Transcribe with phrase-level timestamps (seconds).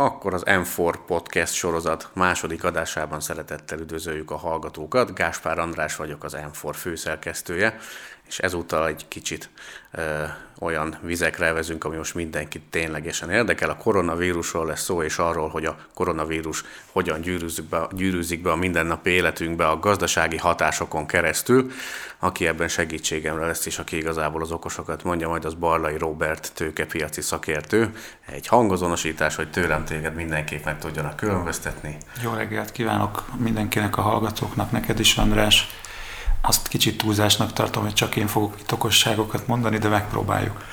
[0.00, 5.14] Akkor az M4 Podcast sorozat második adásában szeretettel üdvözöljük a hallgatókat.
[5.14, 7.78] Gáspár András vagyok, az M4 főszerkesztője,
[8.28, 9.50] és ezúttal egy kicsit
[9.90, 10.24] ö,
[10.60, 13.70] olyan vizekre vezünk, ami most mindenkit ténylegesen érdekel.
[13.70, 18.56] A koronavírusról lesz szó, és arról, hogy a koronavírus hogyan gyűrűzik be, gyűrűzik be a
[18.56, 21.70] mindennapi életünkbe a gazdasági hatásokon keresztül.
[22.18, 27.20] Aki ebben segítségemre lesz, és aki igazából az okosokat mondja, majd az Barlai Robert tőkepiaci
[27.20, 27.94] szakértő.
[28.26, 31.96] Egy hangozonosítás, hogy tőlem téged mindenképp meg tudjanak különböztetni.
[32.22, 35.68] Jó reggelt kívánok mindenkinek a hallgatóknak, neked is András
[36.40, 40.64] azt kicsit túlzásnak tartom, hogy csak én fogok itt okosságokat mondani, de megpróbáljuk.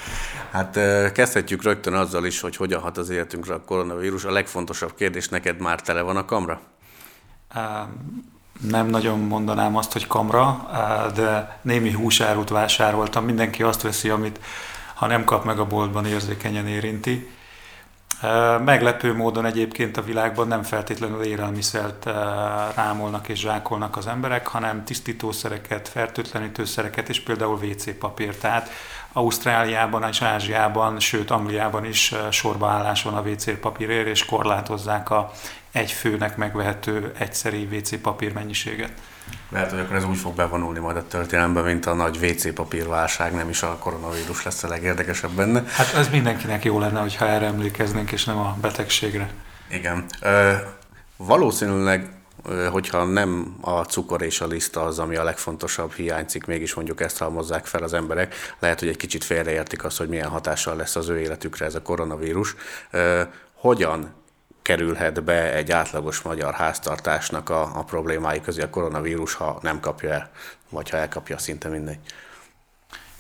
[0.52, 0.80] Hát
[1.12, 4.24] kezdhetjük rögtön azzal is, hogy hogyan hat az életünkre a koronavírus.
[4.24, 6.62] A legfontosabb kérdés, neked már tele van a kamra?
[8.62, 10.70] Nem nagyon mondanám azt, hogy kamra,
[11.16, 13.26] de némi húsárut vásároltam.
[13.26, 14.40] Mindenki azt veszi, amit
[14.94, 17.30] ha nem kap meg a boltban, érzékenyen érinti.
[18.66, 22.06] Meglepő módon egyébként a világban nem feltétlenül élelmiszert
[22.76, 28.36] rámolnak és zsákolnak az emberek, hanem tisztítószereket, fertőtlenítőszereket és például WC papír.
[28.36, 28.70] Tehát
[29.14, 35.32] Ausztráliában és Ázsiában, sőt Angliában is sorbaállás van a WC papírért, és korlátozzák a
[35.76, 38.92] egy főnek megvehető egyszeri WC papír mennyiséget.
[39.50, 43.34] Lehet, hogy akkor ez úgy fog bevonulni majd a történelembe, mint a nagy WC papírválság,
[43.34, 45.64] nem is a koronavírus lesz a legérdekesebb benne.
[45.68, 49.30] Hát ez mindenkinek jó lenne, hogyha erre emlékeznénk, és nem a betegségre.
[49.70, 50.06] Igen.
[51.18, 52.10] valószínűleg
[52.72, 57.18] hogyha nem a cukor és a liszta az, ami a legfontosabb hiányzik, mégis mondjuk ezt
[57.18, 61.10] halmozzák fel az emberek, lehet, hogy egy kicsit félreértik azt, hogy milyen hatással lesz az
[61.10, 62.56] ő életükre ez a koronavírus.
[63.54, 64.24] hogyan
[64.66, 70.12] kerülhet be egy átlagos magyar háztartásnak a, a problémái közé a koronavírus, ha nem kapja
[70.12, 70.30] el,
[70.70, 72.00] vagy ha elkapja, szinte mindegy.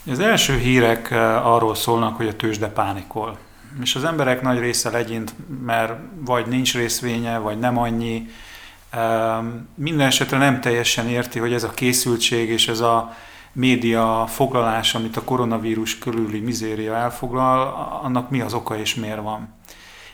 [0.09, 3.37] Az első hírek eh, arról szólnak, hogy a tőzsde pánikol.
[3.81, 5.33] És az emberek nagy része legyint,
[5.65, 8.29] mert vagy nincs részvénye, vagy nem annyi.
[9.75, 13.15] Minden esetre nem teljesen érti, hogy ez a készültség és ez a
[13.51, 19.55] média foglalás, amit a koronavírus körüli mizéria elfoglal, annak mi az oka és miért van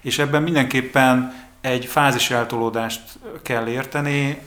[0.01, 3.01] és ebben mindenképpen egy fázis eltolódást
[3.41, 4.41] kell érteni.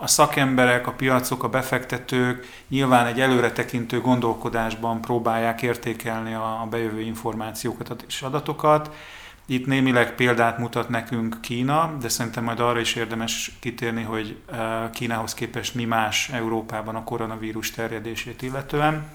[0.00, 8.04] A szakemberek, a piacok, a befektetők nyilván egy előretekintő gondolkodásban próbálják értékelni a bejövő információkat
[8.08, 8.90] és adatokat.
[9.46, 14.38] Itt némileg példát mutat nekünk Kína, de szerintem majd arra is érdemes kitérni, hogy
[14.92, 19.06] Kínához képest mi más Európában a koronavírus terjedését illetően.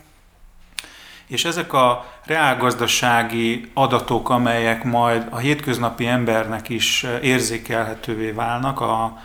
[1.31, 9.17] És ezek a reálgazdasági adatok, amelyek majd a hétköznapi embernek is érzékelhetővé válnak a,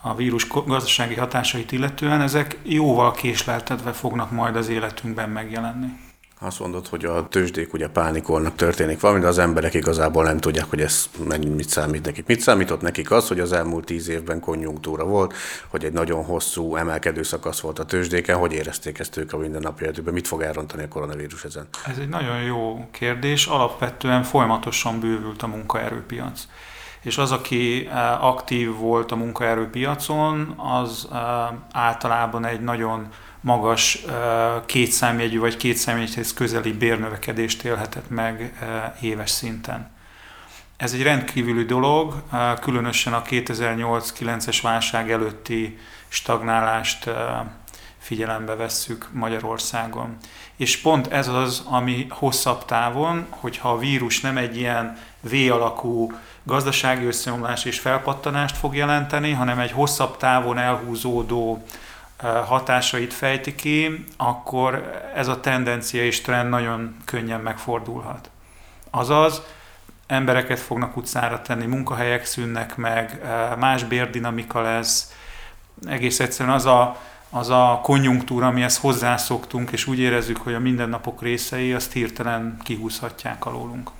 [0.00, 5.88] a vírus gazdasági hatásait illetően, ezek jóval késleltetve fognak majd az életünkben megjelenni.
[6.44, 10.64] Azt mondod, hogy a tőzsdék ugye pánikolnak, történik valami, de az emberek igazából nem tudják,
[10.64, 11.08] hogy ez
[11.54, 12.26] mit számít nekik.
[12.26, 15.34] Mit számított nekik az, hogy az elmúlt tíz évben konjunktúra volt,
[15.68, 19.82] hogy egy nagyon hosszú emelkedő szakasz volt a tőzsdéken, hogy érezték ezt ők a mindennapi
[19.82, 21.68] életükben, mit fog elrontani a koronavírus ezen?
[21.86, 23.46] Ez egy nagyon jó kérdés.
[23.46, 26.46] Alapvetően folyamatosan bővült a munkaerőpiac
[27.02, 31.18] és az, aki eh, aktív volt a munkaerőpiacon, az eh,
[31.72, 33.08] általában egy nagyon
[33.42, 34.04] magas
[34.66, 38.52] kétszámjegyű vagy kétszámjegyhez közeli bérnövekedést élhetett meg
[39.00, 39.90] éves szinten.
[40.76, 42.22] Ez egy rendkívüli dolog,
[42.60, 47.10] különösen a 2008-9-es válság előtti stagnálást
[47.98, 50.16] figyelembe vesszük Magyarországon.
[50.56, 57.04] És pont ez az, ami hosszabb távon, hogyha a vírus nem egy ilyen V-alakú gazdasági
[57.04, 61.64] összeomlás és felpattanást fog jelenteni, hanem egy hosszabb távon elhúzódó
[62.46, 68.30] hatásait fejti ki, akkor ez a tendencia és trend nagyon könnyen megfordulhat.
[68.90, 69.42] Azaz,
[70.06, 73.20] embereket fognak utcára tenni, munkahelyek szűnnek meg,
[73.58, 75.12] más bérdinamika lesz,
[75.86, 76.96] egész egyszerűen az a,
[77.30, 83.46] az a konjunktúra, amihez hozzászoktunk, és úgy érezzük, hogy a mindennapok részei, azt hirtelen kihúzhatják
[83.46, 83.90] alólunk.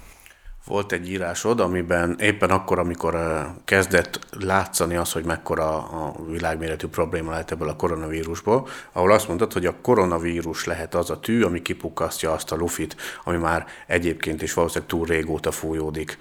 [0.66, 3.16] Volt egy írásod, amiben éppen akkor, amikor
[3.64, 9.52] kezdett látszani az, hogy mekkora a világméretű probléma lehet ebből a koronavírusból, ahol azt mondtad,
[9.52, 14.42] hogy a koronavírus lehet az a tű, ami kipukkasztja azt a lufit, ami már egyébként
[14.42, 16.18] is valószínűleg túl régóta fújódik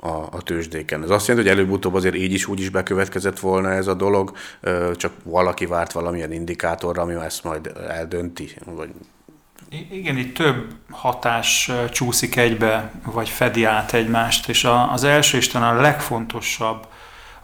[0.00, 1.02] a, a tőzsdéken.
[1.02, 4.32] Ez azt jelenti, hogy előbb-utóbb azért így is úgy is bekövetkezett volna ez a dolog,
[4.96, 8.90] csak valaki várt valamilyen indikátorra, ami ezt majd eldönti, vagy
[9.90, 15.76] igen, itt több hatás csúszik egybe, vagy fedi át egymást, és az első és talán
[15.76, 16.86] a legfontosabb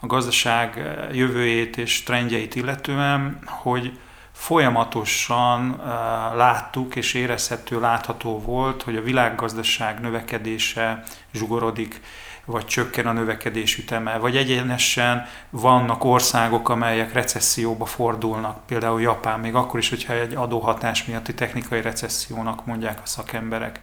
[0.01, 3.99] a gazdaság jövőjét és trendjeit illetően, hogy
[4.33, 5.81] folyamatosan
[6.37, 12.01] láttuk és érezhető, látható volt, hogy a világgazdaság növekedése zsugorodik.
[12.45, 19.55] Vagy csökken a növekedés üteme, vagy egyenesen vannak országok, amelyek recesszióba fordulnak, például Japán, még
[19.55, 23.81] akkor is, hogyha egy adóhatás miatti technikai recessziónak mondják a szakemberek.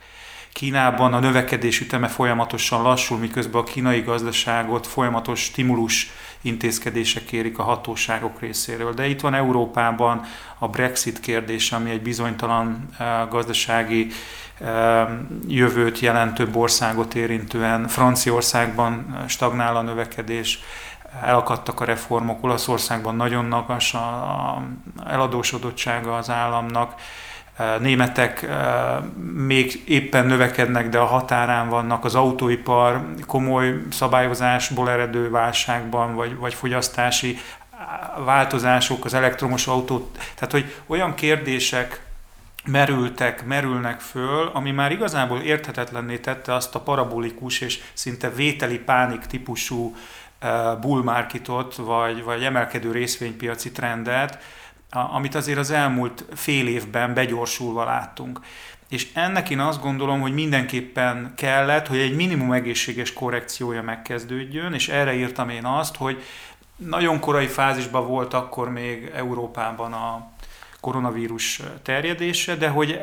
[0.54, 6.12] Kínában a növekedés üteme folyamatosan lassul, miközben a kínai gazdaságot folyamatos stimulus
[6.42, 8.94] intézkedések érik a hatóságok részéről.
[8.94, 10.26] De itt van Európában
[10.58, 14.08] a Brexit kérdése, ami egy bizonytalan eh, gazdasági
[14.60, 15.08] eh,
[15.48, 17.88] jövőt jelentő országot érintően.
[17.88, 20.60] Franciaországban stagnál a növekedés,
[21.22, 24.64] elakadtak a reformok, Olaszországban nagyon magas a
[25.06, 26.94] eladósodottsága az államnak,
[27.80, 28.48] németek
[29.34, 36.54] még éppen növekednek, de a határán vannak, az autóipar komoly szabályozásból eredő válságban, vagy, vagy
[36.54, 37.38] fogyasztási
[38.26, 42.02] változások, az elektromos autó, tehát hogy olyan kérdések
[42.66, 49.20] merültek, merülnek föl, ami már igazából érthetetlenné tette azt a parabolikus és szinte vételi pánik
[49.20, 49.96] típusú
[50.82, 54.38] bull marketot, vagy, vagy emelkedő részvénypiaci trendet,
[54.92, 58.40] amit azért az elmúlt fél évben begyorsulva láttunk.
[58.90, 64.90] És ennek én azt gondolom, hogy mindenképpen kellett, hogy egy minimum egészséges korrekciója megkezdődjön, és
[64.90, 66.24] erre írtam én azt, hogy
[66.76, 70.30] nagyon korai fázisban volt akkor még Európában a
[70.80, 73.02] koronavírus terjedése, de hogy,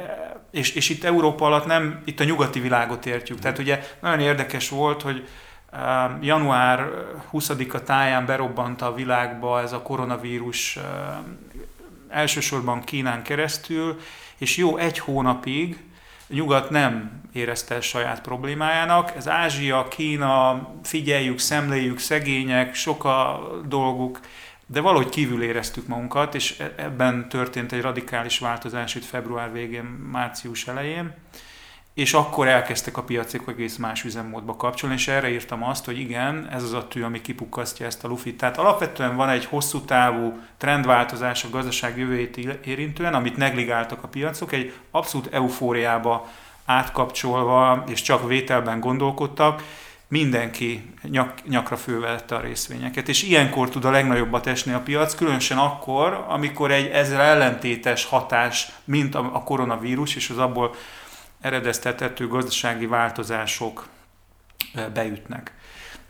[0.51, 3.39] és, és itt Európa alatt nem, itt a nyugati világot értjük.
[3.39, 5.29] Tehát ugye nagyon érdekes volt, hogy
[6.21, 6.91] január
[7.33, 10.79] 20-a táján berobbant a világba ez a koronavírus
[12.09, 14.01] elsősorban Kínán keresztül,
[14.39, 15.77] és jó egy hónapig
[16.29, 19.13] nyugat nem érezte el saját problémájának.
[19.17, 24.21] Ez Ázsia, Kína, figyeljük, szemléljük, szegények, sok a dolguk,
[24.67, 29.85] de valahogy kívül éreztük magunkat, és e- ebben történt egy radikális változás itt február végén,
[29.85, 31.15] március elején
[31.99, 36.49] és akkor elkezdtek a piacok egész más üzemmódba kapcsolni, és erre írtam azt, hogy igen,
[36.53, 38.37] ez az a tű, ami kipukkasztja ezt a lufit.
[38.37, 44.53] Tehát alapvetően van egy hosszú távú trendváltozás a gazdaság jövőjét érintően, amit negligáltak a piacok,
[44.53, 46.29] egy abszolút eufóriába
[46.65, 49.63] átkapcsolva, és csak vételben gondolkodtak,
[50.09, 53.09] mindenki nyak, nyakra fölvette a részvényeket.
[53.09, 58.69] És ilyenkor tud a legnagyobbat esni a piac, különösen akkor, amikor egy ezzel ellentétes hatás,
[58.85, 60.75] mint a koronavírus, és az abból
[61.41, 63.89] eredeztethető gazdasági változások
[64.95, 65.53] beütnek.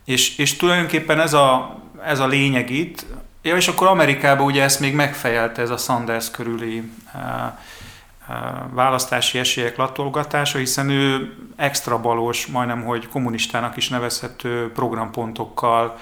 [0.04, 3.06] És, és tulajdonképpen ez a, ez a lényeg itt,
[3.42, 6.92] ja, és akkor Amerikában ugye ezt még megfejelte ez a Sanders körüli
[8.70, 15.98] választási esélyek latolgatása, hiszen ő extra balos, majdnem hogy kommunistának is nevezhető programpontokkal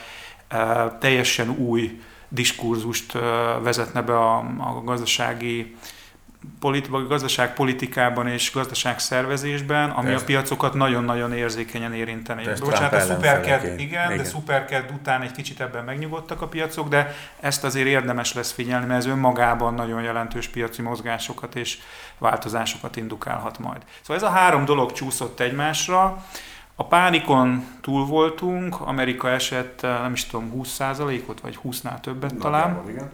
[1.00, 3.12] teljesen új diskurzust
[3.62, 5.76] vezetne be a, a gazdasági
[6.60, 10.22] politi- gazdaságpolitikában és gazdaságszervezésben, ami Persze.
[10.22, 12.42] a piacokat nagyon-nagyon érzékenyen érinteni.
[12.60, 17.14] Bocsánat, a szuperked, igen, igen, de szuperked után egy kicsit ebben megnyugodtak a piacok, de
[17.40, 21.78] ezt azért érdemes lesz figyelni, mert ez önmagában nagyon jelentős piaci mozgásokat és
[22.18, 23.82] változásokat indukálhat majd.
[24.00, 26.24] Szóval ez a három dolog csúszott egymásra,
[26.78, 32.82] a pánikon túl voltunk, Amerika esett, nem is tudom, 20%-ot, vagy 20-nál többet talán.
[32.88, 33.10] igen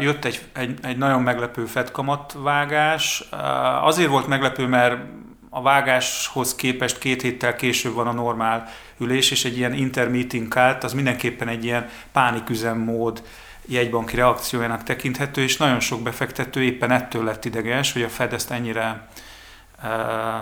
[0.00, 3.24] Jött egy, egy, egy nagyon meglepő fedkamat vágás.
[3.82, 4.96] Azért volt meglepő, mert
[5.50, 8.68] a vágáshoz képest két héttel később van a normál
[8.98, 13.22] ülés, és egy ilyen intermeeting cut, az mindenképpen egy ilyen pániküzemmód
[13.66, 18.50] jegybanki reakciójának tekinthető, és nagyon sok befektető éppen ettől lett ideges, hogy a Fed ezt
[18.50, 19.08] ennyire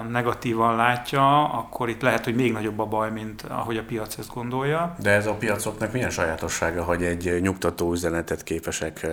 [0.09, 4.35] negatívan látja, akkor itt lehet, hogy még nagyobb a baj, mint ahogy a piac ezt
[4.35, 4.95] gondolja.
[4.99, 9.07] De ez a piacoknak milyen sajátossága, hogy egy nyugtató üzenetet képesek,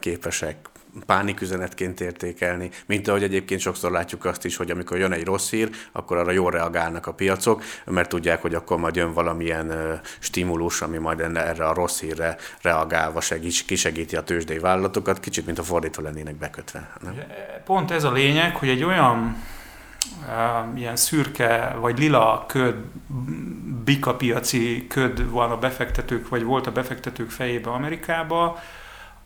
[0.00, 0.56] képesek
[1.06, 5.70] pániküzenetként értékelni, mint ahogy egyébként sokszor látjuk azt is, hogy amikor jön egy rossz hír,
[5.92, 10.98] akkor arra jól reagálnak a piacok, mert tudják, hogy akkor majd jön valamilyen stimulus, ami
[10.98, 16.02] majd erre a rossz hírre reagálva segít, kisegíti a tőzsdei vállalatokat, kicsit, mint a fordítva
[16.02, 16.90] lennének bekötve.
[17.00, 17.14] Nem?
[17.64, 19.36] Pont ez a lényeg, hogy egy olyan
[20.74, 22.74] ilyen szürke vagy lila köd,
[23.84, 28.58] bikapiaci köd van a befektetők, vagy volt a befektetők fejébe Amerikába,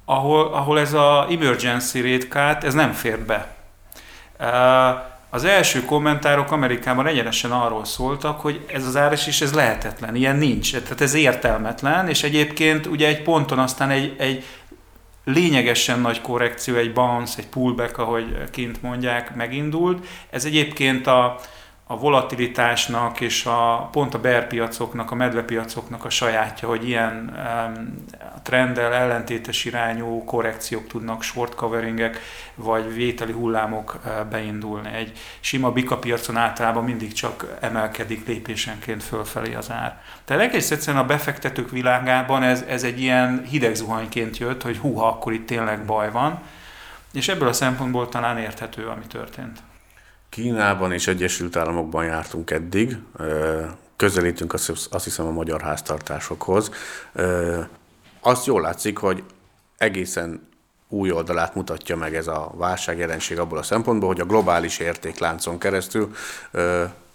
[0.05, 3.57] ahol, ahol ez a emergency cut, ez nem fér be.
[5.31, 10.37] Az első kommentárok Amerikában egyenesen arról szóltak, hogy ez az áras is ez lehetetlen, ilyen
[10.37, 14.45] nincs, tehát ez értelmetlen, és egyébként ugye egy ponton aztán egy, egy
[15.33, 20.07] lényegesen nagy korrekció, egy bounce, egy pullback, ahogy kint mondják, megindult.
[20.31, 21.41] Ez egyébként a,
[21.91, 28.05] a volatilitásnak és a, pont a berpiacoknak, a medvepiacoknak a sajátja, hogy ilyen um,
[28.43, 32.21] trenddel ellentétes irányú korrekciók tudnak, short coveringek
[32.55, 34.95] vagy vételi hullámok uh, beindulni.
[34.95, 40.01] Egy sima bika piacon általában mindig csak emelkedik lépésenként fölfelé az ár.
[40.25, 45.07] Tehát egész egyszerűen a befektetők világában ez, ez egy ilyen hideg zuhanyként jött, hogy húha,
[45.07, 46.39] akkor itt tényleg baj van,
[47.13, 49.59] és ebből a szempontból talán érthető, ami történt.
[50.31, 52.97] Kínában és Egyesült Államokban jártunk eddig,
[53.97, 56.71] közelítünk azt hiszem a magyar háztartásokhoz.
[58.21, 59.23] Azt jól látszik, hogy
[59.77, 60.49] egészen
[60.89, 66.15] új oldalát mutatja meg ez a válságjelenség abból a szempontból, hogy a globális értékláncon keresztül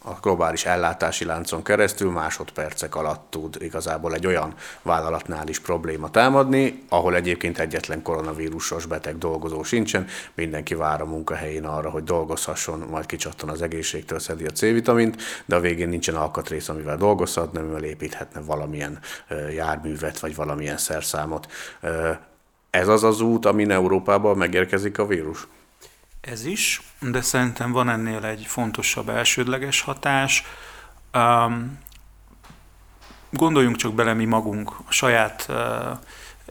[0.06, 6.84] a globális ellátási láncon keresztül másodpercek alatt tud igazából egy olyan vállalatnál is probléma támadni,
[6.90, 13.06] ahol egyébként egyetlen koronavírusos beteg dolgozó sincsen, mindenki vár a munkahelyén arra, hogy dolgozhasson, majd
[13.06, 17.84] kicsattan az egészségtől, szedi a C-vitamint, de a végén nincsen alkatrész, amivel dolgozhat, nem amivel
[17.84, 19.00] építhetne valamilyen
[19.54, 21.52] járművet, vagy valamilyen szerszámot.
[22.70, 25.48] Ez az az út, amin Európában megérkezik a vírus?
[26.28, 30.44] Ez is, de szerintem van ennél egy fontosabb elsődleges hatás.
[31.14, 31.80] Um,
[33.30, 35.98] gondoljunk csak bele mi magunk, a saját uh,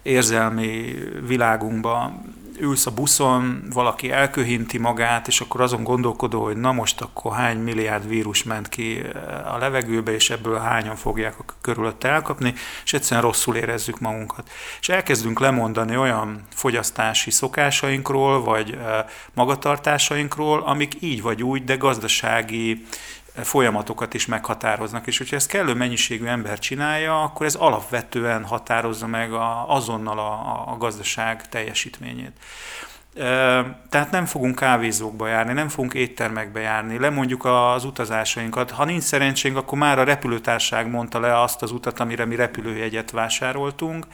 [0.02, 0.94] érzelmi
[1.26, 2.22] világunkba,
[2.62, 7.58] ülsz a buszon, valaki elköhinti magát, és akkor azon gondolkodó, hogy na most akkor hány
[7.58, 12.54] milliárd vírus ment ki eh, a levegőbe, és ebből hányan fogják a körülött elkapni,
[12.84, 14.50] és egyszerűen rosszul érezzük magunkat.
[14.80, 19.04] És elkezdünk lemondani olyan fogyasztási szokásainkról, vagy eh,
[19.34, 22.86] magatartásainkról, amik így vagy úgy, de gazdasági
[23.34, 29.32] folyamatokat is meghatároznak, és hogyha ezt kellő mennyiségű ember csinálja, akkor ez alapvetően határozza meg
[29.32, 32.32] a, azonnal a, a gazdaság teljesítményét.
[33.88, 38.70] Tehát nem fogunk kávézókba járni, nem fogunk éttermekbe járni, lemondjuk az utazásainkat.
[38.70, 43.10] Ha nincs szerencsénk, akkor már a repülőtárság mondta le azt az utat, amire mi repülőjegyet
[43.10, 44.06] vásároltunk,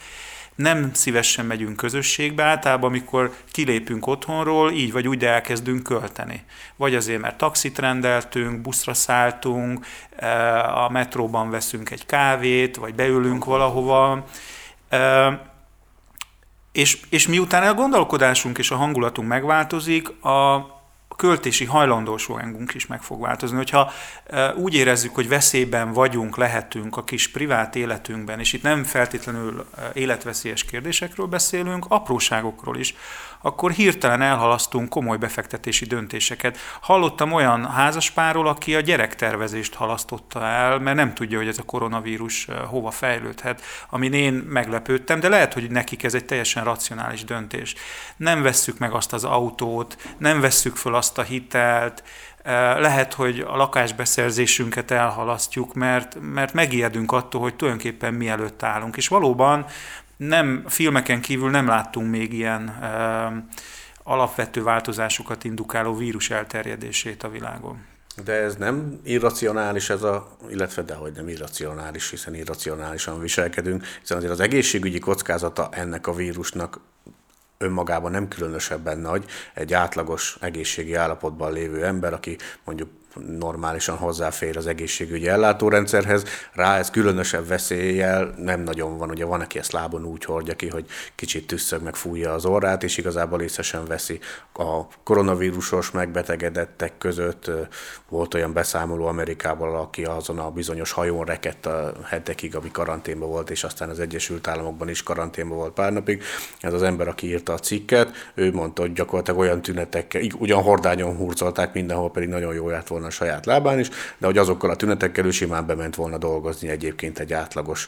[0.59, 6.43] nem szívesen megyünk közösségbe, általában amikor kilépünk otthonról, így vagy úgy elkezdünk költeni.
[6.75, 9.85] Vagy azért, mert taxit rendeltünk, buszra szálltunk,
[10.15, 14.25] eh, a metróban veszünk egy kávét, vagy beülünk valahova.
[14.89, 15.37] Eh,
[16.71, 20.55] és, és miután a gondolkodásunk és a hangulatunk megváltozik, a,
[21.19, 23.57] költési hajlandóságunk is meg fog változni.
[23.57, 23.91] Hogyha
[24.25, 29.65] e, úgy érezzük, hogy veszélyben vagyunk, lehetünk a kis privát életünkben, és itt nem feltétlenül
[29.77, 32.95] e, életveszélyes kérdésekről beszélünk, apróságokról is,
[33.41, 36.57] akkor hirtelen elhalasztunk komoly befektetési döntéseket.
[36.81, 42.47] Hallottam olyan házaspárról, aki a gyerektervezést halasztotta el, mert nem tudja, hogy ez a koronavírus
[42.67, 47.75] hova fejlődhet, amin én meglepődtem, de lehet, hogy nekik ez egy teljesen racionális döntés.
[48.17, 52.03] Nem vesszük meg azt az autót, nem vesszük föl azt a hitelt,
[52.43, 58.97] eh, lehet, hogy a lakásbeszerzésünket elhalasztjuk, mert, mert megijedünk attól, hogy tulajdonképpen mielőtt állunk.
[58.97, 59.65] És valóban
[60.19, 63.43] nem, filmeken kívül nem láttunk még ilyen uh,
[64.03, 67.85] alapvető változásokat indukáló vírus elterjedését a világon.
[68.23, 74.31] De ez nem irracionális ez a, illetve dehogy nem irracionális, hiszen irracionálisan viselkedünk, hiszen azért
[74.31, 76.79] az egészségügyi kockázata ennek a vírusnak
[77.57, 79.25] önmagában nem különösebben nagy.
[79.53, 86.23] Egy átlagos egészségi állapotban lévő ember, aki mondjuk normálisan hozzáfér az egészségügyi ellátórendszerhez.
[86.53, 89.09] Rá ez különösebb veszéllyel nem nagyon van.
[89.09, 90.85] Ugye van, aki ezt lábon úgy hordja ki, hogy
[91.15, 94.19] kicsit tüsszög, meg fújja az orrát, és igazából észre sem veszi.
[94.53, 97.51] A koronavírusos megbetegedettek között
[98.09, 103.49] volt olyan beszámoló Amerikából, aki azon a bizonyos hajón rekedt a hetekig, ami karanténban volt,
[103.49, 106.23] és aztán az Egyesült Államokban is karanténban volt pár napig.
[106.59, 111.15] Ez az ember, aki írta a cikket, ő mondta, hogy gyakorlatilag olyan tünetekkel, ugyan hordányon
[111.15, 114.75] hurcolták mindenhol, pedig nagyon jó járt volna a saját lábán is, de hogy azokkal a
[114.75, 117.87] tünetekkel ő simán bement volna dolgozni egyébként egy átlagos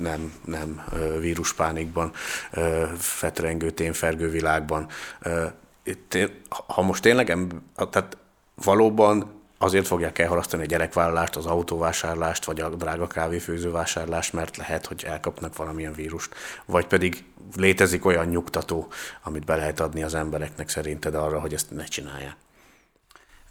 [0.00, 0.84] nem, nem
[1.20, 2.12] víruspánikban,
[2.98, 4.88] fetrengő, tényfergő világban.
[6.66, 7.26] Ha most tényleg,
[7.90, 8.16] tehát
[8.54, 15.04] valóban azért fogják elhalasztani a gyerekvállalást, az autóvásárlást, vagy a drága kávéfőzővásárlást, mert lehet, hogy
[15.06, 16.34] elkapnak valamilyen vírust.
[16.64, 17.24] Vagy pedig
[17.56, 18.88] létezik olyan nyugtató,
[19.22, 22.36] amit be lehet adni az embereknek szerinted arra, hogy ezt ne csinálják.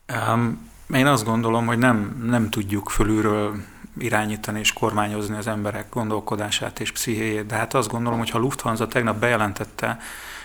[0.08, 3.56] Um, én azt gondolom, hogy nem, nem tudjuk fölülről
[3.98, 8.88] irányítani és kormányozni az emberek gondolkodását és pszichéjét, de hát azt gondolom, hogy ha Lufthansa
[8.88, 10.00] tegnap bejelentette,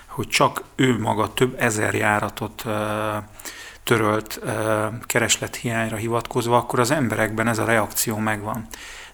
[0.07, 2.65] hogy csak ő maga több ezer járatot
[3.83, 4.41] törölt
[5.07, 8.67] kereslethiányra hivatkozva, akkor az emberekben ez a reakció megvan.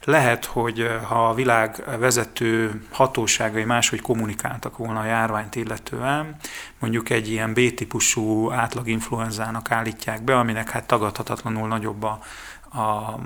[0.05, 6.37] Lehet, hogy ha a világ vezető hatóságai máshogy kommunikáltak volna a járványt illetően,
[6.79, 12.19] mondjuk egy ilyen B-típusú átlaginfluenzának állítják be, aminek hát tagadhatatlanul nagyobb a,
[12.79, 13.19] a,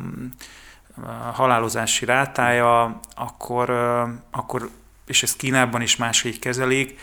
[1.33, 3.71] halálozási rátája, akkor,
[4.31, 4.71] akkor
[5.07, 6.99] és ezt Kínában is máshogy kezelik,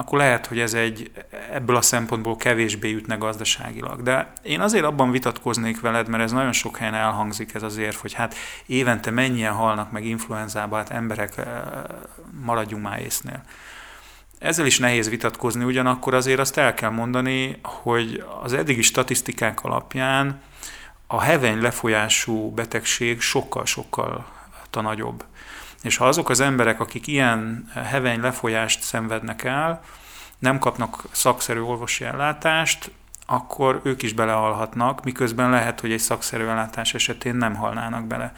[0.00, 1.10] akkor lehet, hogy ez egy
[1.52, 4.02] ebből a szempontból kevésbé ütne gazdaságilag.
[4.02, 8.12] De én azért abban vitatkoznék veled, mert ez nagyon sok helyen elhangzik ez azért, hogy
[8.12, 8.34] hát
[8.66, 11.46] évente mennyien halnak meg influenzába, hát emberek eh,
[12.44, 13.42] maradjunk már észnél.
[14.38, 20.40] Ezzel is nehéz vitatkozni, ugyanakkor azért azt el kell mondani, hogy az eddigi statisztikák alapján
[21.06, 24.26] a heveny lefolyású betegség sokkal-sokkal
[24.70, 25.24] nagyobb.
[25.82, 29.80] És ha azok az emberek, akik ilyen heveny lefolyást szenvednek el,
[30.38, 32.90] nem kapnak szakszerű orvosi ellátást,
[33.26, 38.32] akkor ők is belehalhatnak, miközben lehet, hogy egy szakszerű ellátás esetén nem halnának bele.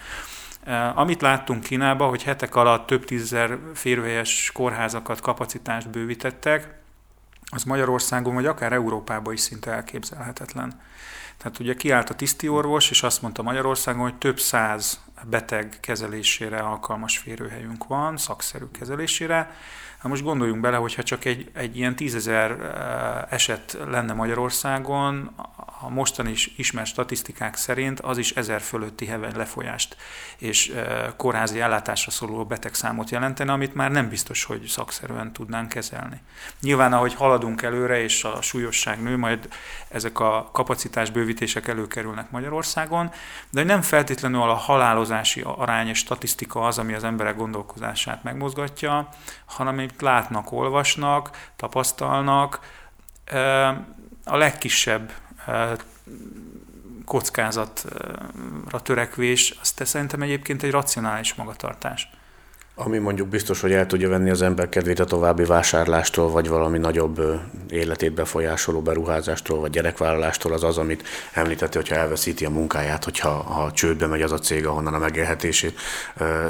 [0.65, 6.81] E, amit láttunk Kínában, hogy hetek alatt több tízezer férőhelyes kórházakat, kapacitást bővítettek,
[7.55, 10.81] az Magyarországon vagy akár Európában is szinte elképzelhetetlen.
[11.37, 17.19] Tehát ugye kiállt a tisztiorvos, és azt mondta Magyarországon, hogy több száz beteg kezelésére alkalmas
[17.19, 19.51] férőhelyünk van, szakszerű kezelésére.
[20.03, 25.31] Hát most gondoljunk bele, hogyha csak egy, egy ilyen tízezer eh, eset lenne Magyarországon,
[25.81, 29.97] a mostani ismert statisztikák szerint az is ezer fölötti heveny lefolyást
[30.39, 36.21] és eh, kórházi ellátásra szóló betegszámot jelentene, amit már nem biztos, hogy szakszerűen tudnánk kezelni.
[36.61, 39.49] Nyilván, ahogy haladunk előre, és a súlyosság nő, majd
[39.89, 43.11] ezek a kapacitás bővítések előkerülnek Magyarországon,
[43.51, 44.55] de nem feltétlenül a
[45.13, 49.09] halálozási arány és statisztika az, ami az emberek gondolkozását megmozgatja,
[49.45, 52.61] hanem amit látnak, olvasnak, tapasztalnak,
[54.25, 55.13] a legkisebb
[57.05, 62.11] kockázatra törekvés, az te szerintem egyébként egy racionális magatartás.
[62.75, 66.79] Ami mondjuk biztos, hogy el tudja venni az ember kedvét a további vásárlástól, vagy valami
[66.79, 67.21] nagyobb
[67.69, 73.73] életét befolyásoló beruházástól, vagy gyerekvállalástól, az az, amit említette, hogyha elveszíti a munkáját, hogyha ha
[73.73, 75.81] csődbe megy az a cég, ahonnan a megélhetését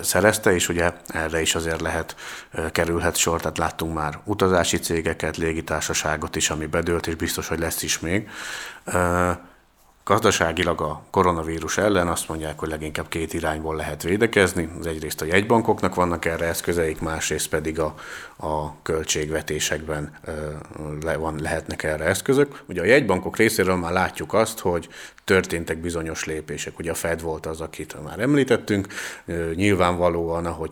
[0.02, 2.16] szerezte, és ugye erre is azért lehet,
[2.72, 7.82] kerülhet sor, tehát láttunk már utazási cégeket, légitársaságot is, ami bedőlt, és biztos, hogy lesz
[7.82, 8.28] is még.
[10.04, 14.68] Gazdaságilag a koronavírus ellen azt mondják, hogy leginkább két irányból lehet védekezni.
[14.78, 17.94] Az egyrészt a jegybankoknak vannak erre eszközeik, másrészt pedig a,
[18.36, 20.18] a költségvetésekben
[21.02, 22.62] le, van, lehetnek erre eszközök.
[22.68, 24.88] Ugye a jegybankok részéről már látjuk azt, hogy
[25.24, 26.78] történtek bizonyos lépések.
[26.78, 28.86] Ugye a Fed volt az, akit már említettünk.
[29.54, 30.70] Nyilvánvalóan, ahogy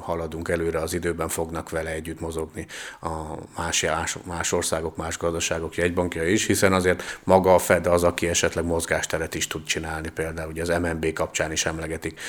[0.00, 2.66] haladunk előre az időben, fognak vele együtt mozogni
[3.00, 3.08] a
[3.56, 3.86] más,
[4.24, 9.34] más országok, más gazdaságok jegybankja is, hiszen azért maga a Fed az, aki esetleg mozgásteret
[9.34, 10.08] is tud csinálni.
[10.08, 12.20] Például ugye az MNB kapcsán is emlegetik,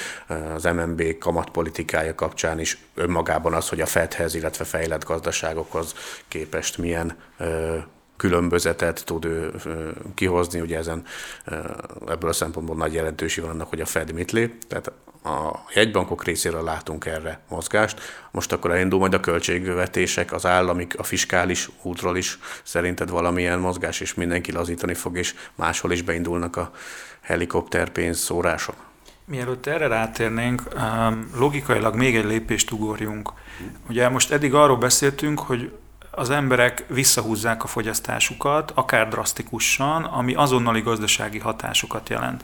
[0.53, 5.93] az MNB kamatpolitikája kapcsán is önmagában az, hogy a Fedhez, illetve fejlett gazdaságokhoz
[6.27, 7.15] képest milyen
[8.17, 9.53] különbözetet tud ő
[10.13, 11.03] kihozni, ugye ezen
[12.07, 14.91] ebből a szempontból nagy jelentőség van annak, hogy a Fed mit lép, tehát
[15.27, 18.01] a jegybankok részéről látunk erre mozgást.
[18.31, 23.99] Most akkor elindul majd a költségvetések, az állami, a fiskális útról is szerinted valamilyen mozgás,
[23.99, 26.71] és mindenki lazítani fog, és máshol is beindulnak a
[27.21, 28.75] helikopterpénz szórások.
[29.25, 30.63] Mielőtt erre rátérnénk,
[31.35, 33.31] logikailag még egy lépést ugorjunk.
[33.89, 35.71] Ugye most eddig arról beszéltünk, hogy
[36.17, 42.43] az emberek visszahúzzák a fogyasztásukat, akár drasztikusan, ami azonnali gazdasági hatásokat jelent.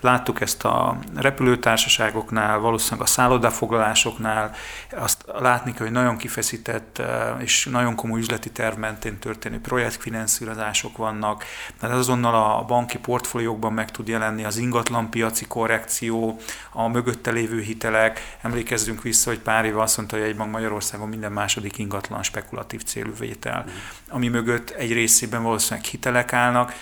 [0.00, 4.54] Láttuk ezt a repülőtársaságoknál, valószínűleg a szállodafoglalásoknál,
[4.96, 7.06] azt látni kell, hogy nagyon kifeszített eh,
[7.38, 11.44] és nagyon komoly üzleti terv mentén történő projektfinanszírozások vannak,
[11.80, 16.40] tehát azonnal a banki portfóliókban meg tud jelenni az ingatlanpiaci korrekció,
[16.72, 18.36] a mögötte lévő hitelek.
[18.42, 22.82] Emlékezzünk vissza, hogy pár éve azt mondta, hogy egy bank Magyarországon minden második ingatlan spekulatív
[22.82, 23.64] célú vétel,
[24.08, 26.72] ami mögött egy részében valószínűleg hitelek állnak.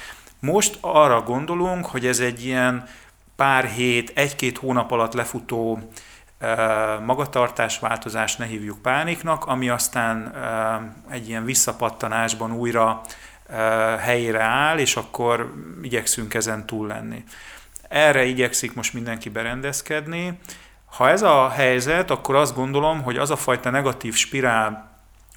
[0.40, 2.88] Most arra gondolunk, hogy ez egy ilyen
[3.36, 5.92] pár hét, egy-két hónap alatt lefutó
[7.04, 10.34] magatartás változás ne hívjuk pániknak, ami aztán
[11.10, 13.00] egy ilyen visszapattanásban újra
[13.98, 17.24] helyére áll, és akkor igyekszünk ezen túl lenni.
[17.88, 20.38] Erre igyekszik most mindenki berendezkedni.
[20.96, 24.91] Ha ez a helyzet, akkor azt gondolom, hogy az a fajta negatív spirál,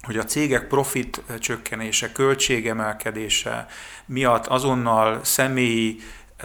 [0.06, 3.66] hogy a cégek profit csökkenése, költségemelkedése
[4.06, 6.00] miatt azonnal személyi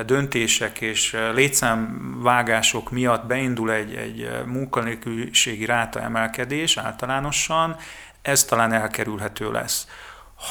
[0.05, 7.75] döntések és létszámvágások miatt beindul egy, egy munkanélküliségi ráta emelkedés általánosan,
[8.21, 9.87] ez talán elkerülhető lesz.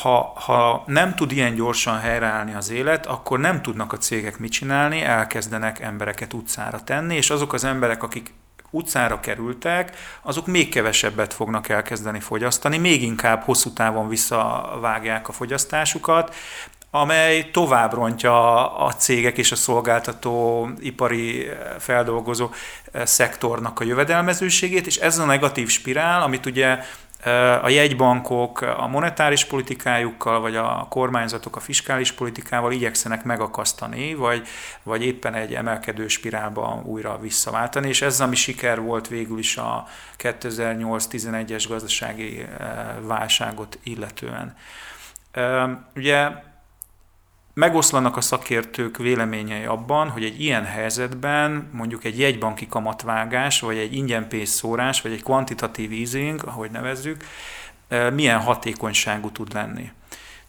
[0.02, 4.52] ha, ha nem tud ilyen gyorsan helyreállni az élet, akkor nem tudnak a cégek mit
[4.52, 8.32] csinálni, elkezdenek embereket utcára tenni, és azok az emberek, akik
[8.70, 16.34] utcára kerültek, azok még kevesebbet fognak elkezdeni fogyasztani, még inkább hosszú távon visszavágják a fogyasztásukat,
[16.90, 22.50] amely tovább rontja a cégek és a szolgáltató ipari eh, feldolgozó
[22.92, 26.78] eh, szektornak a jövedelmezőségét, és ez a negatív spirál, amit ugye
[27.62, 34.46] a jegybankok a monetáris politikájukkal, vagy a kormányzatok a fiskális politikával igyekszenek megakasztani, vagy,
[34.82, 39.86] vagy éppen egy emelkedő spirálba újra visszaváltani, és ez ami siker volt végül is a
[40.18, 42.46] 2008-11-es gazdasági
[43.00, 44.56] válságot illetően.
[45.94, 46.28] Ugye
[47.60, 53.94] megoszlanak a szakértők véleményei abban, hogy egy ilyen helyzetben mondjuk egy jegybanki kamatvágás, vagy egy
[53.94, 57.24] ingyenpénz szórás, vagy egy kvantitatív easing, ahogy nevezzük,
[58.12, 59.90] milyen hatékonyságú tud lenni.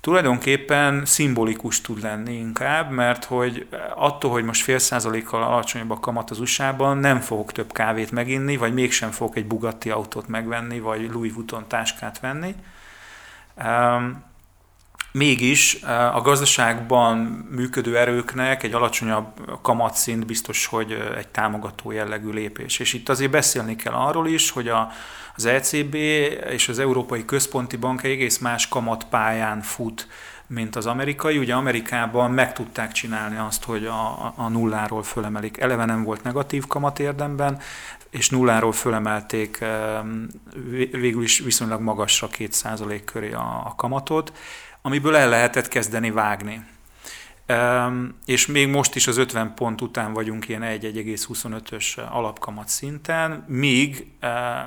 [0.01, 6.29] Tulajdonképpen szimbolikus tud lenni inkább, mert hogy attól, hogy most fél százalékkal alacsonyabb a kamat
[6.29, 11.09] az USA-ban, nem fogok több kávét meginni, vagy mégsem fogok egy Bugatti autót megvenni, vagy
[11.11, 12.55] Louis Vuitton táskát venni.
[15.11, 17.17] Mégis eh, a gazdaságban
[17.51, 22.79] működő erőknek egy alacsonyabb kamatszint biztos, hogy eh, egy támogató jellegű lépés.
[22.79, 24.91] És itt azért beszélni kell arról is, hogy a,
[25.35, 25.95] az ECB
[26.49, 30.07] és az Európai Központi Bank egész más kamatpályán fut,
[30.47, 31.37] mint az amerikai.
[31.37, 35.57] Ugye Amerikában meg tudták csinálni azt, hogy a, a nulláról fölemelik.
[35.57, 37.59] Eleve nem volt negatív kamat érdemben,
[38.09, 39.99] és nulláról fölemelték eh,
[40.91, 44.31] végül is viszonylag magasra 2% köré a, a kamatot
[44.81, 46.65] amiből el lehetett kezdeni vágni.
[48.25, 54.07] És még most is az 50 pont után vagyunk ilyen 1,25-ös alapkamat szinten, míg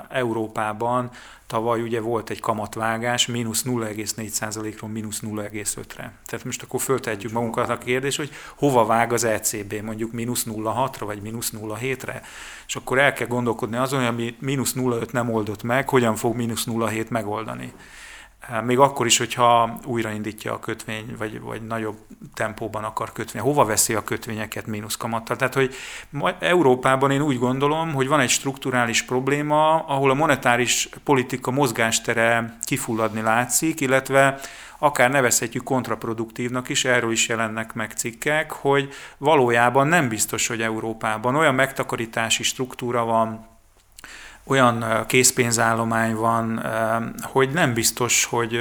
[0.09, 1.11] Európában
[1.47, 6.13] tavaly ugye volt egy kamatvágás, mínusz 0,4%-ról mínusz 0,5-re.
[6.27, 11.03] Tehát most akkor föltehetjük magunkat a kérdés, hogy hova vág az ECB, mondjuk mínusz 0,6-ra
[11.05, 12.23] vagy mínusz 0,7-re,
[12.67, 16.65] és akkor el kell gondolkodni azon, ami mínusz 0,5 nem oldott meg, hogyan fog mínusz
[16.67, 17.73] 0,7 megoldani.
[18.65, 21.97] Még akkor is, hogyha újraindítja a kötvény, vagy, vagy nagyobb
[22.35, 23.43] tempóban akar kötvény.
[23.43, 25.37] Hova veszi a kötvényeket mínusz kamattal?
[25.37, 25.75] Tehát, hogy
[26.39, 33.21] Európában én úgy gondolom, hogy van egy strukturális probléma, ahol a monetáris politika mozgástere kifulladni
[33.21, 34.41] látszik, illetve
[34.79, 41.37] akár nevezhetjük kontraproduktívnak is, erről is jelennek meg cikkek, hogy valójában nem biztos, hogy Európában
[41.37, 43.54] olyan megtakarítási struktúra van,
[44.45, 46.63] olyan készpénzállomány van,
[47.23, 48.61] hogy nem biztos, hogy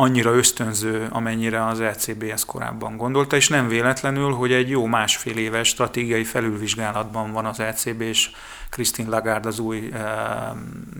[0.00, 5.36] annyira ösztönző, amennyire az ECB ezt korábban gondolta, és nem véletlenül, hogy egy jó másfél
[5.36, 8.30] éves stratégiai felülvizsgálatban van az ECB és
[8.70, 9.92] Christine Lagarde az új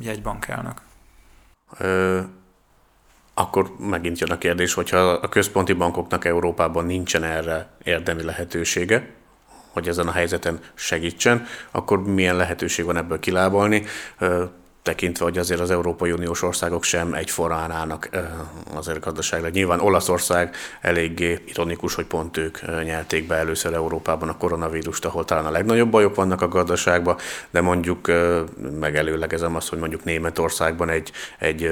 [0.01, 0.81] jegybankelnök.
[1.79, 2.21] Ö,
[3.35, 9.11] akkor megint jön a kérdés, hogyha a központi bankoknak Európában nincsen erre érdemi lehetősége,
[9.79, 13.85] hogy ezen a helyzeten segítsen, akkor milyen lehetőség van ebből kilábalni
[14.89, 18.09] tekintve, hogy azért az Európai Uniós országok sem egyforrán állnak
[18.75, 19.49] azért gazdaságra.
[19.49, 25.47] Nyilván Olaszország eléggé ironikus, hogy pont ők nyelték be először Európában a koronavírust, ahol talán
[25.47, 27.17] a legnagyobb bajok vannak a gazdaságban,
[27.51, 28.13] de mondjuk
[28.81, 31.71] megelőlegezem azt, hogy mondjuk Németországban egy, egy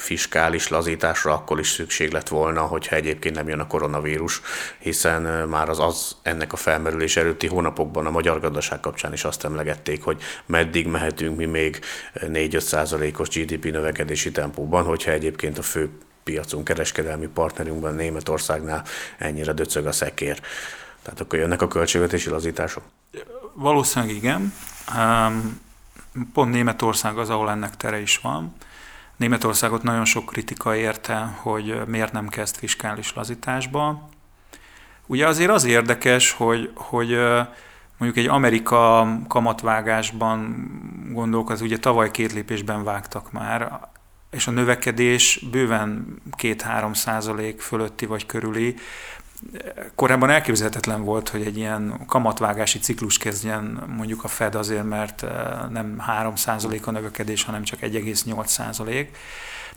[0.00, 4.40] fiskális lazításra akkor is szükség lett volna, hogyha egyébként nem jön a koronavírus,
[4.78, 9.44] hiszen már az, az ennek a felmerülés előtti hónapokban a magyar gazdaság kapcsán is azt
[9.44, 11.80] emlegették, hogy meddig mehetünk mi még
[12.14, 15.90] 4-5 százalékos GDP növekedési tempóban, hogyha egyébként a fő
[16.24, 18.84] piacunk, kereskedelmi partnerünkben Németországnál
[19.18, 20.40] ennyire döcög a szekér.
[21.02, 22.82] Tehát akkor jönnek a költségvetési lazítások?
[23.54, 24.52] Valószínűleg igen.
[26.32, 28.54] Pont Németország az, ahol ennek tere is van.
[29.20, 34.08] Németországot nagyon sok kritika érte, hogy miért nem kezd fiskális lazításba.
[35.06, 37.08] Ugye azért az érdekes, hogy, hogy
[37.98, 40.70] mondjuk egy Amerika kamatvágásban
[41.12, 43.80] gondolkoz, ugye tavaly két lépésben vágtak már,
[44.30, 48.74] és a növekedés bőven 2-3 százalék fölötti vagy körüli,
[49.94, 55.30] korábban elképzelhetetlen volt, hogy egy ilyen kamatvágási ciklus kezdjen mondjuk a Fed azért, mert eh,
[55.70, 59.06] nem 3% a növekedés, hanem csak 1,8%.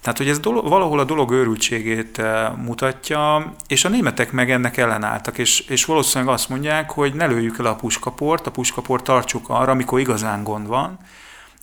[0.02, 4.78] Tehát, hogy ez dolog, valahol a dolog őrültségét eh, mutatja, és a németek meg ennek
[4.78, 9.49] ellenálltak, és, és valószínűleg azt mondják, hogy ne lőjük el a puskaport, a puskaport tartsuk
[9.49, 10.99] arra, amikor igazán gond van,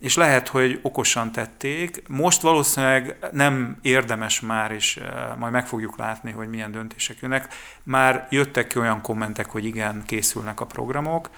[0.01, 2.03] és lehet, hogy okosan tették.
[2.09, 7.55] Most valószínűleg nem érdemes már, és eh, majd meg fogjuk látni, hogy milyen döntések jönnek.
[7.83, 11.31] Már jöttek ki olyan kommentek, hogy igen, készülnek a programok.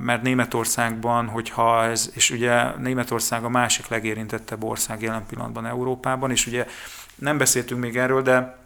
[0.00, 6.46] mert Németországban, hogyha ez, és ugye Németország a másik legérintettebb ország jelen pillanatban Európában, és
[6.46, 6.66] ugye
[7.14, 8.63] nem beszéltünk még erről, de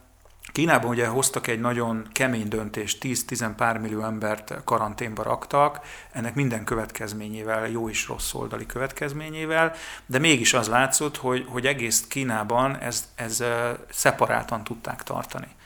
[0.52, 5.80] Kínában ugye hoztak egy nagyon kemény döntést, 10-10 pár millió embert karanténba raktak,
[6.12, 9.74] ennek minden következményével, jó és rossz oldali következményével,
[10.06, 13.44] de mégis az látszott, hogy, hogy egész Kínában ez, ez
[13.90, 15.56] szeparáltan tudták tartani.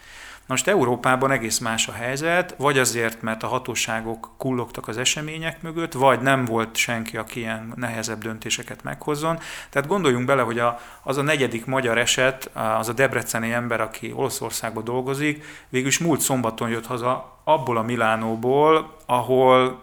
[0.47, 5.93] Most Európában egész más a helyzet, vagy azért, mert a hatóságok kullogtak az események mögött,
[5.93, 9.39] vagy nem volt senki, aki ilyen nehezebb döntéseket meghozzon.
[9.71, 14.13] Tehát gondoljunk bele, hogy a, az a negyedik magyar eset, az a debreceni ember, aki
[14.17, 19.83] Olaszországban dolgozik, végülis múlt szombaton jött haza abból a Milánóból, ahol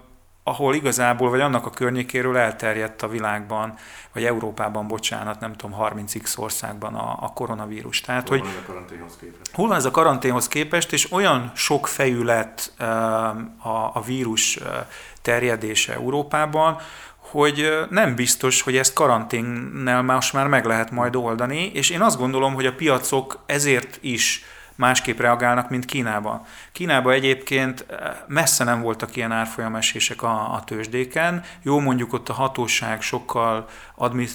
[0.49, 3.73] ahol igazából, vagy annak a környékéről elterjedt a világban,
[4.13, 8.01] vagy Európában, bocsánat, nem tudom, 30x országban a, a koronavírus.
[8.01, 9.55] Tehát, hol hogy van ez a karanténhoz képest?
[9.55, 12.73] Hol van ez a karanténhoz képest, és olyan sok fejű lett
[13.57, 14.59] a, a vírus
[15.21, 16.77] terjedése Európában,
[17.17, 22.17] hogy nem biztos, hogy ezt karanténnel most már meg lehet majd oldani, és én azt
[22.17, 24.43] gondolom, hogy a piacok ezért is
[24.79, 26.45] másképp reagálnak, mint Kínában.
[26.71, 31.43] Kínában egyébként eh, messze nem voltak ilyen árfolyamesések a, a tőzsdéken.
[31.61, 34.27] Jó, mondjuk ott a hatóság sokkal, admi,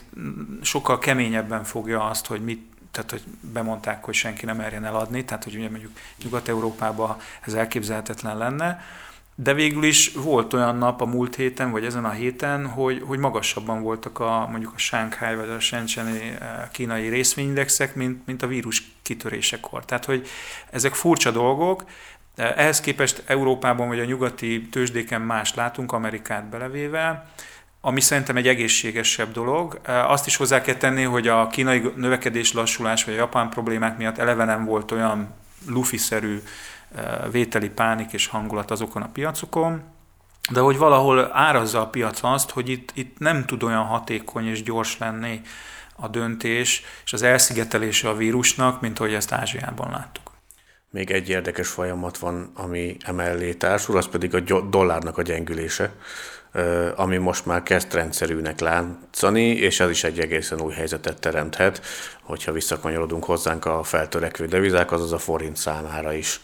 [0.63, 5.45] sokkal keményebben fogja azt, hogy mit, tehát hogy bemondták, hogy senki nem merjen eladni, tehát
[5.45, 8.85] hogy ugye mondjuk Nyugat-Európában ez elképzelhetetlen lenne
[9.35, 13.19] de végül is volt olyan nap a múlt héten, vagy ezen a héten, hogy, hogy
[13.19, 16.37] magasabban voltak a, mondjuk a Shanghai vagy a Shenzheni eh,
[16.73, 19.85] kínai részvényindexek, mint, mint a vírus kitörésekor.
[19.85, 20.27] Tehát, hogy
[20.71, 21.85] ezek furcsa dolgok,
[22.37, 27.31] ehhez képest Európában vagy a nyugati tőzsdéken más látunk, Amerikát belevéve,
[27.81, 29.81] ami szerintem egy egészségesebb dolog.
[29.83, 33.99] Eh, azt is hozzá kell tenni, hogy a kínai növekedés lassulás vagy a japán problémák
[33.99, 35.35] miatt eleve nem volt olyan
[35.67, 36.43] lufiszerű
[37.31, 39.83] vételi pánik és hangulat azokon a piacokon,
[40.51, 44.63] de hogy valahol árazza a piac azt, hogy itt, itt nem tud olyan hatékony és
[44.63, 45.41] gyors lenni
[45.97, 50.33] a döntés és az elszigetelése a vírusnak, mint ahogy ezt Ázsiában láttuk.
[50.91, 55.93] Még egy érdekes folyamat van, ami emellé társul, az pedig a dollárnak a gyengülése,
[56.97, 61.81] ami most már kezd rendszerűnek látszani, és ez is egy egészen új helyzetet teremthet,
[62.23, 66.41] hogyha visszakanyarodunk hozzánk a feltörekvő devizák, azaz a forint számára is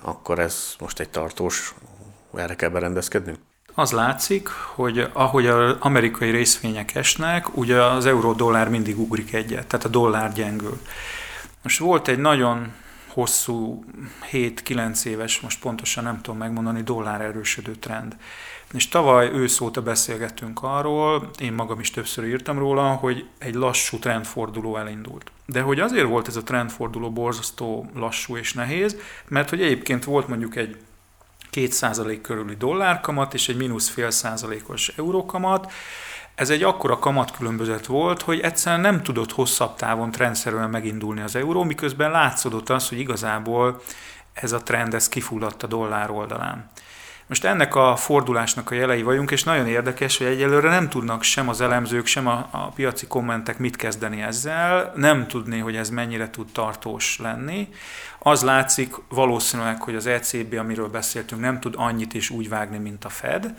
[0.00, 1.74] akkor ez most egy tartós,
[2.34, 3.38] erre kell berendezkednünk?
[3.74, 9.86] Az látszik, hogy ahogy az amerikai részvények esnek, ugye az euró-dollár mindig ugrik egyet, tehát
[9.86, 10.80] a dollár gyengül.
[11.62, 12.72] Most volt egy nagyon
[13.06, 13.84] hosszú,
[14.32, 18.16] 7-9 éves, most pontosan nem tudom megmondani, dollár erősödő trend.
[18.76, 23.98] És tavaly ősz óta beszélgettünk arról, én magam is többször írtam róla, hogy egy lassú
[23.98, 25.30] trendforduló elindult.
[25.46, 28.96] De hogy azért volt ez a trendforduló borzasztó lassú és nehéz,
[29.28, 30.76] mert hogy egyébként volt mondjuk egy
[31.52, 35.72] 2% körüli dollárkamat és egy mínusz fél százalékos eurókamat,
[36.34, 41.62] ez egy akkora kamatkülönbözet volt, hogy egyszerűen nem tudott hosszabb távon trendszerűen megindulni az euró,
[41.62, 43.82] miközben látszódott az, hogy igazából
[44.32, 46.70] ez a trend ez kifulladt a dollár oldalán.
[47.28, 51.48] Most ennek a fordulásnak a jelei vagyunk, és nagyon érdekes, hogy egyelőre nem tudnak sem
[51.48, 56.30] az elemzők, sem a, a piaci kommentek mit kezdeni ezzel, nem tudni, hogy ez mennyire
[56.30, 57.68] tud tartós lenni.
[58.18, 63.04] Az látszik valószínűleg, hogy az ECB, amiről beszéltünk, nem tud annyit is úgy vágni, mint
[63.04, 63.54] a Fed.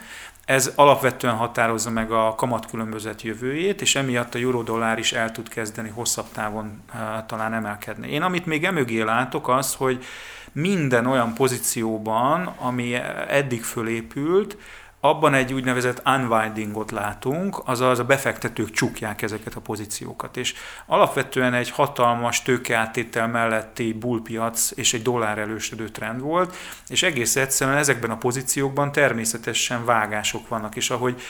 [0.46, 5.90] Ez alapvetően határozza meg a kamatkülönbözet jövőjét, és emiatt a eurodollár is el tud kezdeni
[5.90, 8.10] hosszabb távon uh, talán emelkedni.
[8.12, 10.06] Én amit még emögé látok az, hogy
[10.52, 12.94] minden olyan pozícióban, ami
[13.28, 14.58] eddig fölépült,
[15.00, 20.38] abban egy úgynevezett unwindingot látunk, azaz a befektetők csukják ezeket a pozíciókat.
[20.38, 20.54] És
[20.86, 26.56] alapvetően egy hatalmas tőkeáttétel melletti bullpiac és egy dollár elősödő trend volt,
[26.88, 31.22] és egész egyszerűen ezekben a pozíciókban természetesen vágások vannak, és ahogy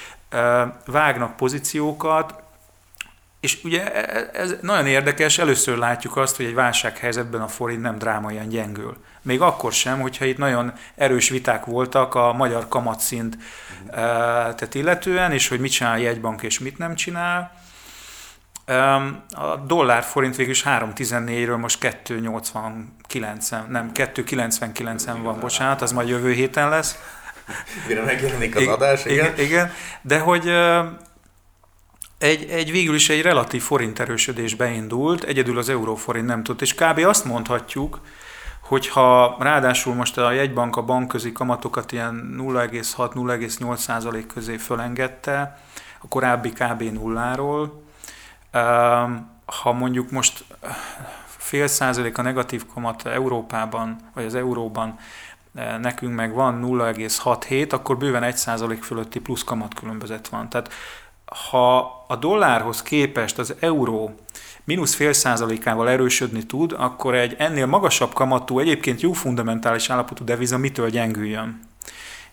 [0.86, 2.44] vágnak pozíciókat,
[3.40, 7.82] és ugye e, e, ez nagyon érdekes, először látjuk azt, hogy egy válsághelyzetben a forint
[7.82, 8.98] nem drámaian gyengül.
[9.22, 13.38] Még akkor sem, hogyha itt nagyon erős viták voltak a magyar kamatszint
[13.86, 13.96] uh-huh.
[14.56, 17.66] tehát illetően, és hogy mit csinál a jegybank és mit nem csinál.
[19.30, 26.32] A dollár forint végül is 3.14-ről most 2.89, nem, 2.99 van, bocsánat, az majd jövő
[26.32, 26.98] héten lesz.
[27.88, 29.34] Mire megjelenik az adás, igen.
[29.34, 29.46] igen.
[29.46, 29.72] Igen,
[30.02, 30.52] de hogy
[32.18, 36.76] egy, egy végül is egy relatív forint erősödés beindult, egyedül az euróforint nem tudott, és
[36.76, 36.98] kb.
[36.98, 38.00] azt mondhatjuk,
[38.62, 45.62] hogyha ráadásul most a jegybank a bankközi kamatokat ilyen 0,6-0,8 közé fölengedte,
[46.02, 46.82] a korábbi kb.
[46.82, 47.84] nulláról,
[49.46, 50.44] ha mondjuk most
[51.26, 55.00] fél százalék a negatív kamat Európában, vagy az euróban
[55.82, 60.50] nekünk meg van 0,67, akkor bőven 1% fölötti plusz kamatkülönbözet van.
[60.50, 60.74] Tehát
[61.36, 64.16] ha a dollárhoz képest az euró
[64.64, 70.58] mínusz fél százalékával erősödni tud, akkor egy ennél magasabb kamatú, egyébként jó fundamentális állapotú deviza
[70.58, 71.60] mitől gyengüljön?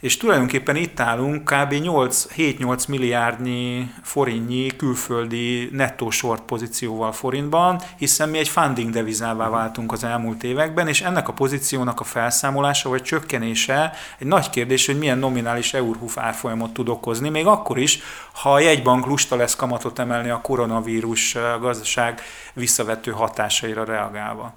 [0.04, 1.72] És tulajdonképpen itt állunk kb.
[1.72, 10.04] 7-8 milliárdnyi forintnyi külföldi nettó short pozícióval forintban, hiszen mi egy funding devizává váltunk az
[10.04, 15.18] elmúlt években, és ennek a pozíciónak a felszámolása vagy csökkenése egy nagy kérdés, hogy milyen
[15.18, 17.98] nominális eurhuf árfolyamot tud okozni, még akkor is,
[18.32, 22.20] ha a jegybank lusta lesz kamatot emelni a koronavírus gazdaság
[22.54, 24.54] visszavető hatásaira reagálva.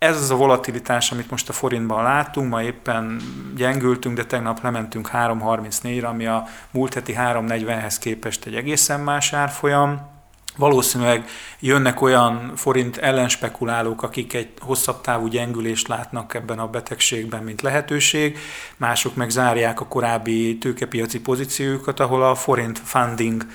[0.00, 3.20] Ez az a volatilitás, amit most a forintban látunk, ma éppen
[3.56, 10.08] gyengültünk, de tegnap lementünk 3.34-re, ami a múlt heti 3.40-hez képest egy egészen más árfolyam.
[10.56, 17.62] Valószínűleg jönnek olyan forint ellenspekulálók, akik egy hosszabb távú gyengülést látnak ebben a betegségben, mint
[17.62, 18.38] lehetőség,
[18.76, 23.46] mások meg zárják a korábbi tőkepiaci pozíciójukat, ahol a forint funding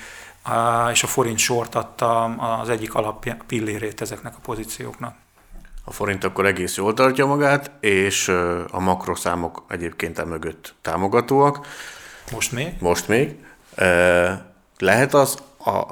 [0.91, 2.23] és a forint short adta
[2.61, 5.24] az egyik alappillérét ezeknek a pozícióknak.
[5.87, 8.27] A forint akkor egész jól tartja magát, és
[8.71, 11.67] a makroszámok egyébként mögött támogatóak.
[12.31, 12.73] Most még?
[12.79, 13.35] Most még.
[14.77, 15.37] Lehet az,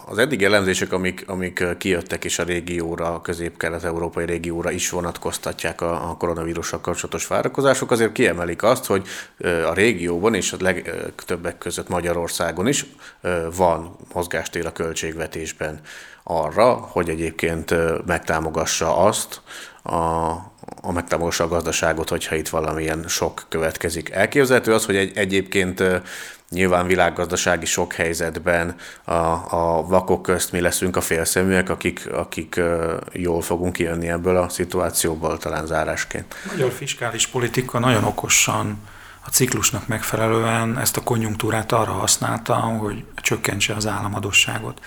[0.06, 6.10] az eddig elemzések, amik, amik kijöttek és a régióra, a közép-kelet-európai régióra is vonatkoztatják a,
[6.10, 9.08] a koronavírussal kapcsolatos várakozások, azért kiemelik azt, hogy
[9.70, 12.86] a régióban és a legtöbbek között Magyarországon is
[13.56, 15.80] van mozgástér a költségvetésben
[16.24, 17.74] arra, hogy egyébként
[18.06, 19.42] megtámogassa azt,
[19.84, 20.32] a,
[20.82, 24.10] a megtámogassa a gazdaságot, hogyha itt valamilyen sok következik.
[24.10, 25.84] Elképzelhető az, hogy egy, egyébként
[26.50, 32.62] nyilván világgazdasági sok helyzetben a, a vakok közt mi leszünk a félszeműek, akik, akik
[33.12, 36.36] jól fogunk kijönni ebből a szituációból talán zárásként.
[36.46, 38.78] A magyar fiskális politika nagyon okosan
[39.26, 44.80] a ciklusnak megfelelően ezt a konjunktúrát arra használta, hogy csökkentse az államadosságot.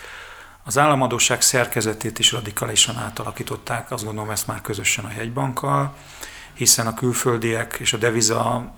[0.69, 5.95] Az államadóság szerkezetét is radikálisan átalakították, azt gondolom ezt már közösen a jegybankkal,
[6.55, 8.75] hiszen a külföldiek és a deviza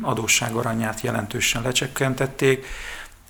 [0.00, 2.66] adósság aranyát jelentősen lecsökkentették,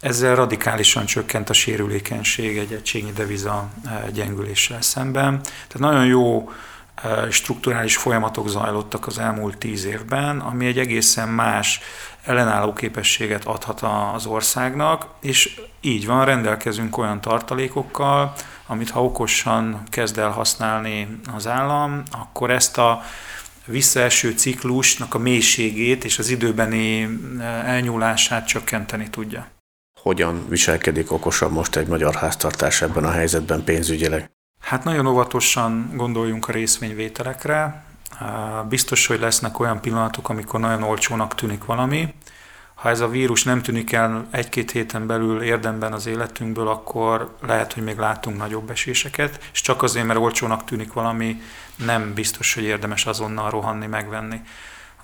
[0.01, 3.69] ezzel radikálisan csökkent a sérülékenység egy egységnyi deviza
[4.13, 5.41] gyengüléssel szemben.
[5.43, 6.51] Tehát nagyon jó
[7.31, 11.81] strukturális folyamatok zajlottak az elmúlt tíz évben, ami egy egészen más
[12.25, 13.81] ellenálló képességet adhat
[14.15, 18.33] az országnak, és így van, rendelkezünk olyan tartalékokkal,
[18.67, 23.03] amit ha okosan kezd el használni az állam, akkor ezt a
[23.67, 27.19] visszaeső ciklusnak a mélységét és az időbeni
[27.65, 29.47] elnyúlását csökkenteni tudja.
[30.01, 34.31] Hogyan viselkedik okosan most egy magyar háztartás ebben a helyzetben pénzügyileg?
[34.61, 37.85] Hát nagyon óvatosan gondoljunk a részvényvételekre.
[38.69, 42.15] Biztos, hogy lesznek olyan pillanatok, amikor nagyon olcsónak tűnik valami.
[42.75, 47.73] Ha ez a vírus nem tűnik el egy-két héten belül érdemben az életünkből, akkor lehet,
[47.73, 51.41] hogy még látunk nagyobb eséseket, és csak azért, mert olcsónak tűnik valami,
[51.77, 54.41] nem biztos, hogy érdemes azonnal rohanni, megvenni.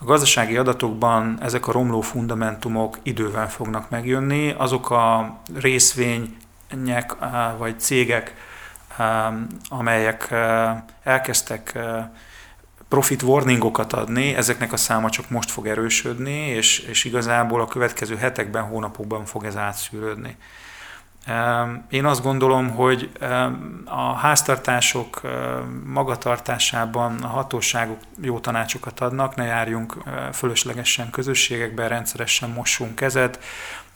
[0.01, 7.17] A gazdasági adatokban ezek a romló fundamentumok idővel fognak megjönni, azok a részvények
[7.59, 8.35] vagy cégek,
[9.69, 10.35] amelyek
[11.03, 11.79] elkezdtek
[12.89, 18.17] profit warningokat adni, ezeknek a száma csak most fog erősödni, és, és igazából a következő
[18.17, 20.37] hetekben, hónapokban fog ez átszűrődni.
[21.91, 23.11] Én azt gondolom, hogy
[23.85, 25.21] a háztartások
[25.85, 29.97] magatartásában a hatóságok jó tanácsokat adnak, ne járjunk
[30.33, 33.39] fölöslegesen közösségekben, rendszeresen mossunk kezet,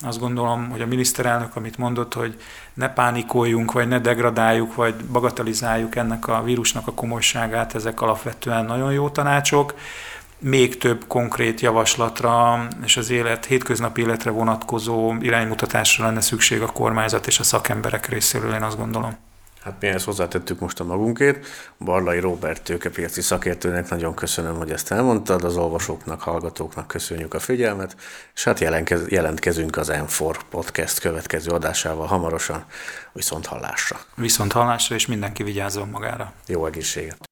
[0.02, 2.40] azt gondolom, hogy a miniszterelnök, amit mondott, hogy
[2.74, 8.92] ne pánikoljunk, vagy ne degradáljuk, vagy bagatelizáljuk ennek a vírusnak a komolyságát, ezek alapvetően nagyon
[8.92, 9.74] jó tanácsok.
[10.38, 17.26] Még több konkrét javaslatra és az élet, hétköznapi életre vonatkozó iránymutatásra lenne szükség a kormányzat
[17.26, 19.16] és a szakemberek részéről, én azt gondolom.
[19.64, 21.46] Hát mi ezt hozzátettük most a magunkét.
[21.78, 27.96] Barlai Robert tőkepiaci szakértőnek nagyon köszönöm, hogy ezt elmondtad, az olvasóknak, hallgatóknak köszönjük a figyelmet,
[28.34, 28.60] és hát
[29.08, 32.64] jelentkezünk az M4 podcast következő adásával hamarosan,
[33.12, 34.00] viszont hallásra.
[34.14, 36.32] Viszont hallásra, és mindenki vigyázzon magára.
[36.46, 37.31] Jó egészséget!